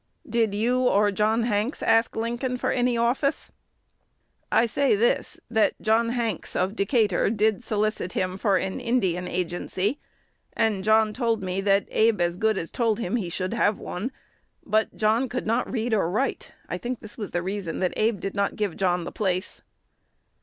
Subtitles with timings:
[0.27, 3.51] "Did you or John Hanks ask Lincoln for any office?"
[4.51, 9.99] "I say this: that John Hanks, of Decatur, did solicit him for an Indian Agency;
[10.53, 14.11] and John told me that Abe as good as told him he should have one.
[14.65, 16.51] But John could not read or write.
[16.67, 19.61] I think this was the reason that Abe did not give John the place.